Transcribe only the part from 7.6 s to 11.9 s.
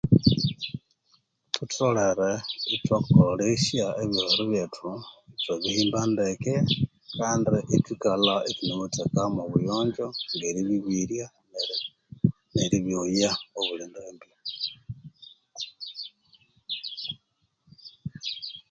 ithwikalha ithunemutheka mwo buyonjo neribirya eri